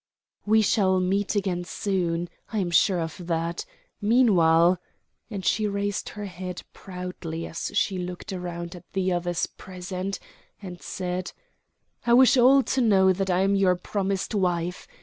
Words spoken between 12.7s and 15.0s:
know that I am your promised wife.